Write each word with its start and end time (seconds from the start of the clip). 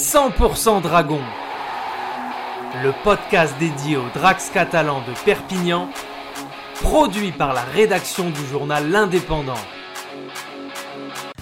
100% 0.00 0.80
Dragon, 0.80 1.20
le 2.82 2.94
podcast 3.04 3.54
dédié 3.60 3.98
aux 3.98 4.08
Drax 4.14 4.48
catalans 4.48 5.02
de 5.06 5.12
Perpignan, 5.26 5.90
produit 6.80 7.32
par 7.32 7.52
la 7.52 7.60
rédaction 7.60 8.30
du 8.30 8.40
journal 8.50 8.90
L'Indépendant. 8.90 9.60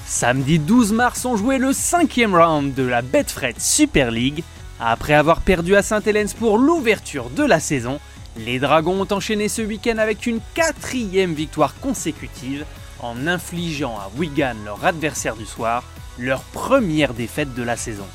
Samedi 0.04 0.58
12 0.58 0.92
mars, 0.92 1.24
on 1.24 1.36
jouait 1.36 1.58
le 1.58 1.72
cinquième 1.72 2.34
round 2.34 2.74
de 2.74 2.82
la 2.82 3.00
Betfred 3.00 3.60
Super 3.60 4.10
League. 4.10 4.42
Après 4.80 5.14
avoir 5.14 5.40
perdu 5.40 5.76
à 5.76 5.82
Saint-Hélène 5.82 6.28
pour 6.36 6.58
l'ouverture 6.58 7.30
de 7.30 7.44
la 7.44 7.60
saison, 7.60 8.00
les 8.38 8.58
Dragons 8.58 9.02
ont 9.02 9.14
enchaîné 9.14 9.48
ce 9.48 9.62
week-end 9.62 9.98
avec 9.98 10.26
une 10.26 10.40
quatrième 10.54 11.32
victoire 11.32 11.78
consécutive 11.78 12.64
en 12.98 13.28
infligeant 13.28 13.96
à 13.96 14.10
Wigan, 14.18 14.56
leur 14.64 14.84
adversaire 14.84 15.36
du 15.36 15.46
soir, 15.46 15.84
leur 16.18 16.40
première 16.42 17.14
défaite 17.14 17.54
de 17.54 17.62
la 17.62 17.76
saison. 17.76 18.06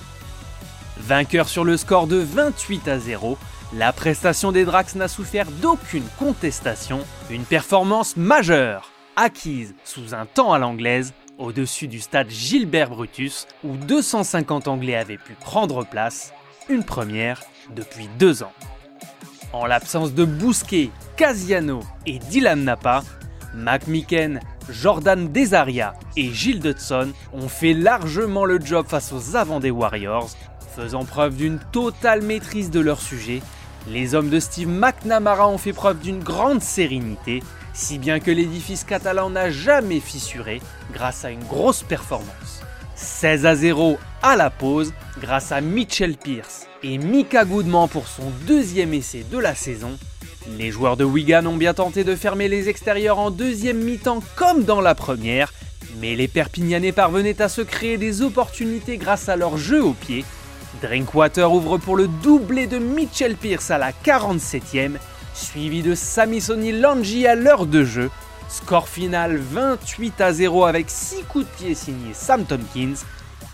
Vainqueur 1.06 1.50
sur 1.50 1.66
le 1.66 1.76
score 1.76 2.08
de 2.08 2.16
28 2.16 2.88
à 2.88 2.98
0, 2.98 3.38
la 3.76 3.92
prestation 3.92 4.54
des 4.54 4.64
Drax 4.64 4.96
n'a 4.96 5.10
souffert 5.10 5.52
d'aucune 5.52 6.06
contestation, 6.18 7.02
une 7.30 7.44
performance 7.44 8.16
majeure, 8.16 8.90
acquise 9.18 9.76
sous 9.84 10.14
un 10.14 10.26
temps 10.26 10.54
à 10.54 10.60
l'anglaise, 10.60 11.14
au-dessus 11.38 11.90
du 11.90 12.00
stade 12.00 12.30
Gilbert 12.30 12.90
Brutus, 12.90 13.48
où 13.66 13.76
250 13.76 14.70
Anglais 14.70 14.96
avaient 14.96 15.18
pu 15.18 15.34
prendre 15.34 15.86
place, 15.86 16.32
une 16.70 16.86
première 16.86 17.42
depuis 17.76 18.08
deux 18.18 18.42
ans. 18.42 18.54
En 19.52 19.66
l'absence 19.66 20.14
de 20.14 20.24
Bousquet, 20.24 20.90
Casiano 21.18 21.82
et 22.06 22.20
Dylan 22.20 22.64
Napa, 22.64 23.04
McMicken, 23.54 24.40
Jordan 24.70 25.32
Desaria 25.32 25.96
et 26.16 26.30
Gilles 26.32 26.62
Dudson 26.62 27.12
ont 27.34 27.50
fait 27.50 27.74
largement 27.74 28.46
le 28.46 28.60
job 28.60 28.86
face 28.88 29.12
aux 29.12 29.36
avants 29.36 29.60
des 29.60 29.70
Warriors, 29.70 30.30
faisant 30.76 31.06
preuve 31.06 31.36
d'une 31.36 31.60
totale 31.72 32.22
maîtrise 32.22 32.72
de 32.72 32.80
leur 32.80 33.02
sujet. 33.02 33.42
Les 33.88 34.16
hommes 34.16 34.30
de 34.30 34.40
Steve 34.40 34.70
McNamara 34.70 35.48
ont 35.48 35.58
fait 35.58 35.74
preuve 35.74 36.00
d'une 36.00 36.24
grande 36.24 36.62
sérénité, 36.62 37.44
si 37.74 37.98
bien 37.98 38.20
que 38.20 38.32
l'édifice 38.32 38.84
catalan 38.84 39.30
n'a 39.30 39.50
jamais 39.50 40.00
fissuré 40.00 40.62
grâce 40.94 41.26
à 41.26 41.32
une 41.32 41.44
grosse 41.44 41.84
performance. 41.84 42.62
16 42.96 43.46
à 43.46 43.56
0 43.56 43.98
à 44.22 44.36
la 44.36 44.50
pause 44.50 44.94
grâce 45.20 45.52
à 45.52 45.62
Mitchell 45.62 46.16
Pierce 46.16 46.68
et 46.84 46.98
Mika 46.98 47.44
Goodman 47.44 47.90
pour 47.90 48.08
son 48.08 48.30
deuxième 48.48 48.94
essai 48.94 49.26
de 49.30 49.38
la 49.38 49.56
saison 49.56 49.98
les 50.58 50.72
joueurs 50.72 50.98
de 50.98 51.04
Wigan 51.04 51.46
ont 51.46 51.56
bien 51.56 51.74
tenté 51.74 52.04
de 52.04 52.16
fermer 52.16 52.48
les 52.48 52.70
extérieurs 52.70 53.20
en 53.20 53.32
deuxième 53.32 53.78
mi-temps 53.78 54.22
comme 54.36 54.64
dans 54.64 54.82
la 54.82 54.96
première, 54.96 55.54
mais 56.02 56.16
les 56.16 56.28
Perpignanais 56.28 56.92
parvenaient 56.92 57.42
à 57.42 57.50
se 57.50 57.62
créer 57.62 57.98
des 57.98 58.22
opportunités 58.22 58.98
grâce 58.98 59.30
à 59.30 59.36
leur 59.36 59.58
jeu 59.58 59.84
au 59.84 59.94
pied. 59.94 60.26
Drinkwater 60.82 61.52
ouvre 61.52 61.78
pour 61.78 61.96
le 61.96 62.08
doublé 62.08 62.68
de 62.68 62.78
Mitchell 62.78 63.36
Pierce 63.36 63.72
à 63.72 63.78
la 63.78 63.92
47e, 63.92 64.98
suivi 65.34 65.82
de 65.82 65.96
Samisoni 65.96 66.72
Langi 66.72 67.28
à 67.28 67.36
l'heure 67.36 67.66
de 67.66 67.84
jeu. 67.84 68.10
Score 68.50 68.88
final 68.88 69.38
28 69.38 70.22
à 70.22 70.34
0 70.34 70.66
avec 70.66 70.90
6 70.90 71.24
coups 71.24 71.46
de 71.46 71.52
pied 71.58 71.76
signés 71.76 72.14
Sam 72.14 72.46
Tompkins. 72.46 72.96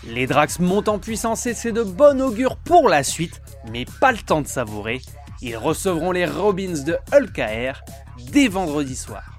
Les 0.06 0.28
Drax 0.28 0.60
montent 0.60 0.90
en 0.90 1.00
puissance 1.00 1.46
et 1.46 1.54
c'est 1.54 1.72
de 1.72 1.84
bon 1.84 2.22
augure 2.22 2.56
pour 2.56 2.90
la 2.90 3.04
suite, 3.04 3.42
mais 3.72 3.86
pas 4.00 4.12
le 4.12 4.18
temps 4.18 4.42
de 4.42 4.48
savourer. 4.48 5.02
Ils 5.42 5.58
recevront 5.58 6.12
les 6.12 6.26
Robins 6.26 6.84
de 6.86 6.98
Hulk 7.14 7.42
dès 8.32 8.48
vendredi 8.48 8.96
soir. 8.96 9.39